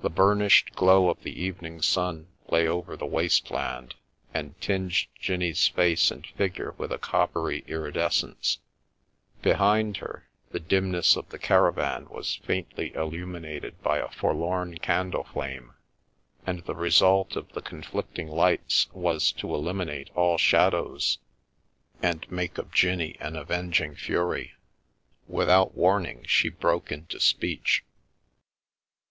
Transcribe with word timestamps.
The 0.00 0.08
burnished 0.08 0.72
glow 0.72 1.10
of 1.10 1.22
the 1.22 1.38
evening 1.38 1.82
sun 1.82 2.28
lay 2.48 2.66
over 2.66 2.96
the 2.96 3.04
waste 3.04 3.50
land, 3.50 3.94
and 4.32 4.58
tinged 4.58 5.06
Jinnie's 5.20 5.68
face 5.68 6.10
and 6.10 6.26
figure 6.28 6.70
with 6.78 6.90
a 6.90 6.96
coppery 6.96 7.62
irides 7.68 8.16
cence; 8.22 8.56
behind 9.42 9.98
her, 9.98 10.30
the 10.50 10.60
dimness 10.60 11.14
of 11.14 11.28
the 11.28 11.38
caravan 11.38 12.08
was 12.08 12.36
faintly 12.36 12.94
illuminated 12.94 13.82
by 13.82 13.98
a 13.98 14.08
forlorn 14.08 14.78
candle 14.78 15.24
flame, 15.24 15.74
and 16.46 16.60
the 16.60 16.74
result 16.74 17.36
of 17.36 17.52
the 17.52 17.60
conflicting 17.60 18.28
lights 18.28 18.86
was 18.94 19.30
to 19.32 19.54
eliminate 19.54 20.08
all 20.16 20.38
shad 20.38 20.72
ows, 20.72 21.18
and 22.00 22.26
make 22.32 22.56
of 22.56 22.72
Jinnie 22.72 23.18
an 23.20 23.36
avenging 23.36 23.94
fury. 23.94 24.54
Without 25.28 25.74
warning, 25.74 26.24
she 26.26 26.48
broke 26.48 26.90
into 26.90 27.20
speech. 27.20 27.84